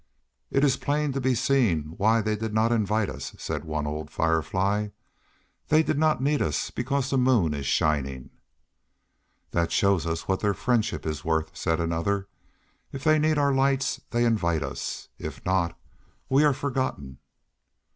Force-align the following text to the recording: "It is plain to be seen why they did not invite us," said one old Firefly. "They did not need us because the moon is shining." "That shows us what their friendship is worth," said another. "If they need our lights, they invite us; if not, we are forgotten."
"It 0.49 0.63
is 0.63 0.77
plain 0.77 1.11
to 1.11 1.21
be 1.21 1.35
seen 1.35 1.93
why 1.95 2.21
they 2.21 2.35
did 2.35 2.55
not 2.55 2.71
invite 2.71 3.07
us," 3.07 3.35
said 3.37 3.63
one 3.65 3.85
old 3.85 4.09
Firefly. 4.09 4.87
"They 5.67 5.83
did 5.83 5.99
not 5.99 6.23
need 6.23 6.41
us 6.41 6.71
because 6.71 7.11
the 7.11 7.19
moon 7.19 7.53
is 7.53 7.67
shining." 7.67 8.31
"That 9.51 9.71
shows 9.71 10.07
us 10.07 10.27
what 10.27 10.39
their 10.39 10.55
friendship 10.55 11.05
is 11.05 11.23
worth," 11.23 11.55
said 11.55 11.79
another. 11.79 12.27
"If 12.91 13.03
they 13.03 13.19
need 13.19 13.37
our 13.37 13.53
lights, 13.53 14.01
they 14.09 14.25
invite 14.25 14.63
us; 14.63 15.07
if 15.19 15.45
not, 15.45 15.77
we 16.29 16.43
are 16.45 16.53
forgotten." 16.53 17.19